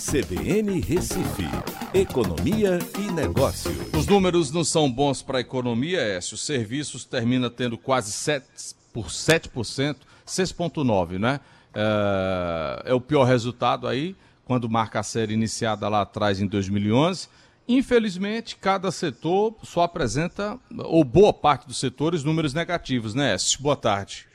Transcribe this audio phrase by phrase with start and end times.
[0.00, 1.44] CBN Recife,
[1.92, 3.76] Economia e Negócios.
[3.92, 6.36] Os números não são bons para a economia, Écio.
[6.36, 8.46] Os serviços termina tendo quase 7,
[8.94, 11.38] por 7%, 6,9%, né?
[11.74, 14.16] É, é o pior resultado aí,
[14.46, 17.28] quando marca a série iniciada lá atrás em 2011.
[17.68, 23.36] Infelizmente, cada setor só apresenta, ou boa parte dos setores, números negativos, né?
[23.60, 24.29] Boa tarde.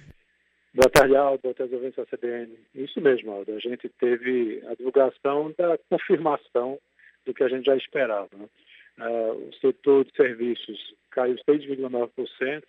[0.75, 1.41] Boa tarde, Aldo.
[1.41, 2.53] Boa tarde, ouvintes da CBN.
[2.75, 3.53] Isso mesmo, Aldo.
[3.53, 6.77] A gente teve a divulgação da confirmação
[7.25, 8.27] do que a gente já esperava.
[8.33, 8.45] Né?
[8.99, 12.61] Uh, o setor de serviços caiu 6,9%.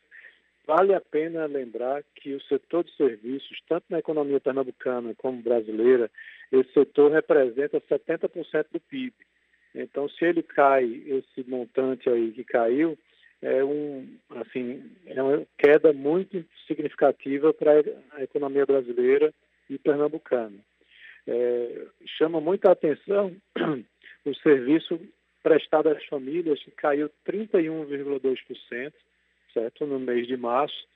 [0.68, 6.08] Vale a pena lembrar que o setor de serviços, tanto na economia pernambucana como brasileira,
[6.52, 9.14] esse setor representa 70% do PIB.
[9.74, 12.96] Então, se ele cai, esse montante aí que caiu,
[13.42, 17.72] é um assim é uma queda muito significativa para
[18.12, 19.32] a economia brasileira
[19.68, 20.58] e pernambucana.
[21.26, 21.86] É,
[22.18, 23.34] chama muita atenção
[24.24, 25.00] o serviço
[25.42, 28.92] prestado às famílias que caiu 31,2%,
[29.52, 30.86] certo, no mês de março,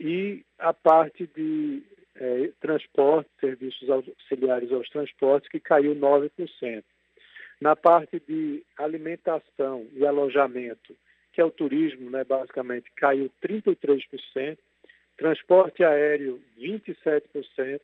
[0.00, 1.82] e a parte de
[2.16, 6.82] é, transporte, serviços auxiliares aos transportes, que caiu 9%.
[7.60, 10.96] Na parte de alimentação e alojamento,
[11.32, 14.58] que é o turismo, né, basicamente, caiu 33%,
[15.16, 17.80] transporte aéreo 27%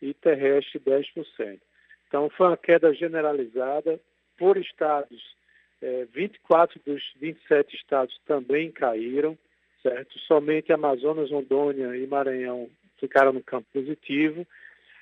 [0.00, 1.60] e terrestre 10%.
[2.08, 4.00] Então, foi uma queda generalizada
[4.38, 5.36] por estados.
[5.82, 9.36] É, 24 dos 27 estados também caíram,
[9.82, 10.18] certo?
[10.20, 14.46] Somente Amazonas, Rondônia e Maranhão ficaram no campo positivo.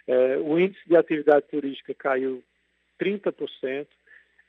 [0.07, 2.43] É, o índice de atividade turística caiu
[3.01, 3.87] 30%.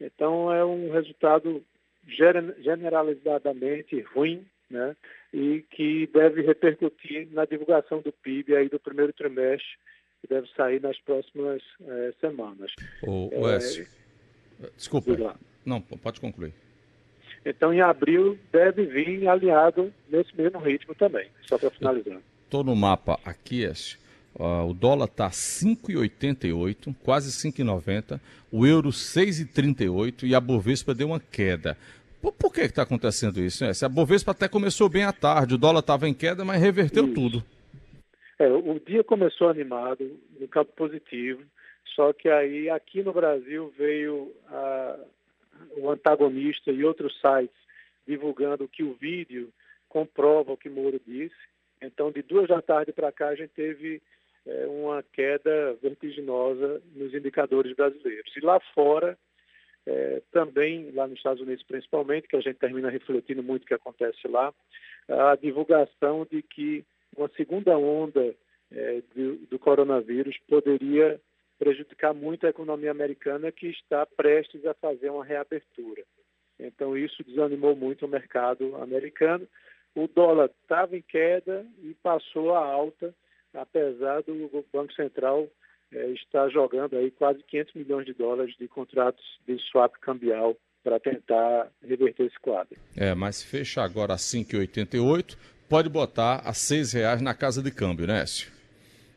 [0.02, 1.63] Então, é um resultado
[2.08, 4.95] generalizadamente ruim, né?
[5.34, 9.67] E que deve repercutir na divulgação do PIB aí do primeiro trimestre,
[10.22, 12.72] que deve sair nas próximas é, semanas.
[13.03, 13.59] O, o é,
[14.76, 15.38] desculpa.
[15.66, 16.53] Não, pode concluir.
[17.45, 22.20] Então, em abril, deve vir alinhado nesse mesmo ritmo também, só para finalizar.
[22.44, 23.99] Estou no mapa aqui, Écio.
[24.37, 28.19] Uh, o dólar está 5,88, quase 5,90,
[28.51, 31.77] o euro 6,38 e a Bovespa deu uma queda.
[32.21, 33.63] Por, por que está acontecendo isso?
[33.63, 33.73] Né?
[33.73, 37.05] Se a Bovespa até começou bem à tarde, o dólar estava em queda, mas reverteu
[37.05, 37.13] isso.
[37.13, 37.43] tudo.
[38.37, 41.41] É, o dia começou animado, no campo positivo,
[41.95, 44.99] só que aí aqui no Brasil veio a,
[45.77, 47.55] o antagonista e outros sites
[48.05, 49.49] divulgando que o vídeo
[49.87, 51.35] comprova o que Moro disse.
[51.81, 54.02] Então, de duas da tarde para cá, a gente teve
[55.25, 58.31] queda vertiginosa nos indicadores brasileiros.
[58.36, 59.17] E lá fora,
[59.87, 63.73] é, também, lá nos Estados Unidos principalmente, que a gente termina refletindo muito o que
[63.73, 64.53] acontece lá,
[65.09, 66.85] a divulgação de que
[67.17, 68.35] uma segunda onda
[68.71, 71.19] é, do, do coronavírus poderia
[71.58, 76.03] prejudicar muito a economia americana que está prestes a fazer uma reabertura.
[76.59, 79.47] Então, isso desanimou muito o mercado americano.
[79.95, 83.14] O dólar estava em queda e passou a alta
[83.55, 85.48] apesar do Banco Central
[85.92, 90.99] é, estar jogando aí quase 500 milhões de dólares de contratos de swap cambial para
[90.99, 92.77] tentar reverter esse quadro.
[92.95, 95.36] É, mas fecha agora a 5,88,
[95.67, 98.52] pode botar a R$ reais na casa de câmbio, né, Écio?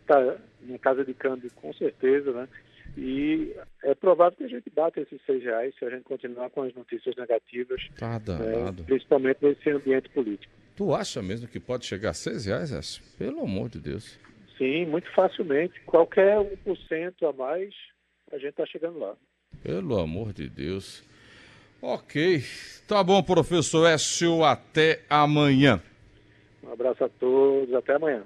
[0.06, 2.48] Tá, na casa de câmbio com certeza, né?
[2.96, 3.54] E
[3.84, 6.74] é provável que a gente bata esses seis reais se a gente continuar com as
[6.74, 8.20] notícias negativas, tá.
[8.40, 10.52] É, principalmente nesse ambiente político.
[10.78, 13.02] Tu acha mesmo que pode chegar a seis reais, Écio?
[13.18, 14.16] Pelo amor de Deus.
[14.56, 15.74] Sim, muito facilmente.
[15.84, 17.74] Qualquer 1% a mais,
[18.30, 19.16] a gente está chegando lá.
[19.60, 21.02] Pelo amor de Deus.
[21.82, 22.44] Ok.
[22.86, 24.44] Tá bom, professor Écio.
[24.44, 25.82] Até amanhã.
[26.62, 27.74] Um abraço a todos.
[27.74, 28.22] Até amanhã.